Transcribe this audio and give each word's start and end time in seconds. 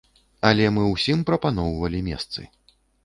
Але 0.49 0.69
мы 0.77 0.85
ўсім 0.93 1.21
прапаноўвалі 1.31 2.03
месцы. 2.09 2.41